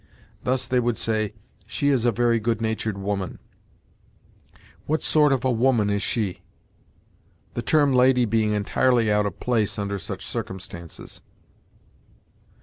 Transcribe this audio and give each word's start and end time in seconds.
Thus 0.43 0.65
they 0.65 0.79
would 0.79 0.97
say, 0.97 1.35
'She 1.67 1.89
is 1.89 2.05
a 2.05 2.11
very 2.11 2.39
good 2.39 2.59
natured 2.59 2.97
woman,' 2.97 3.37
'What 4.87 5.03
sort 5.03 5.31
of 5.31 5.45
a 5.45 5.51
woman 5.51 5.91
is 5.91 6.01
she?' 6.01 6.41
the 7.53 7.61
term 7.61 7.93
lady 7.93 8.25
being 8.25 8.51
entirely 8.51 9.11
out 9.11 9.27
of 9.27 9.39
place 9.39 9.77
under 9.77 9.99
such 9.99 10.25
circumstances. 10.25 11.21